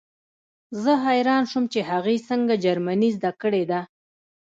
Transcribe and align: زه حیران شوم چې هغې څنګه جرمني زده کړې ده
زه 0.83 0.91
حیران 1.05 1.43
شوم 1.51 1.65
چې 1.73 1.79
هغې 1.89 2.17
څنګه 2.29 2.53
جرمني 2.63 3.09
زده 3.17 3.31
کړې 3.41 3.63
ده 3.71 3.79